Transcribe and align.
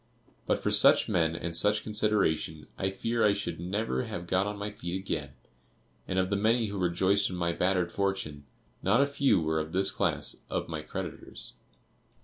But 0.47 0.57
for 0.63 0.71
such 0.71 1.07
men 1.07 1.35
and 1.35 1.55
such 1.55 1.83
consideration 1.83 2.65
I 2.75 2.89
fear 2.89 3.23
I 3.23 3.33
should 3.33 3.59
never 3.59 4.05
have 4.05 4.25
got 4.25 4.47
on 4.47 4.57
my 4.57 4.71
feet 4.71 4.97
again; 4.99 5.33
and 6.07 6.17
of 6.17 6.31
the 6.31 6.35
many 6.35 6.69
who 6.69 6.79
rejoiced 6.79 7.29
in 7.29 7.35
my 7.35 7.51
bettered 7.51 7.91
fortune, 7.91 8.45
not 8.81 9.01
a 9.03 9.05
few 9.05 9.39
were 9.39 9.59
of 9.59 9.73
this 9.73 9.91
class 9.91 10.37
of 10.49 10.67
my 10.67 10.81
creditors. 10.81 11.53